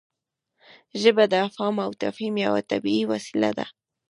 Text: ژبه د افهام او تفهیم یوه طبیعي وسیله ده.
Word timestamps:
ژبه 1.01 1.23
د 1.31 1.33
افهام 1.47 1.75
او 1.85 1.91
تفهیم 2.03 2.35
یوه 2.45 2.61
طبیعي 2.71 3.03
وسیله 3.11 3.51
ده. 3.57 3.65